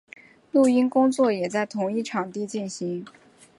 [0.51, 3.05] 录音工作也在同一场地上进行。